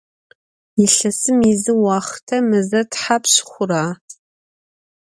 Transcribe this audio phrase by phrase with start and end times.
[0.79, 3.83] Yilhesım yizı vuaxhte meze thapşş xhura?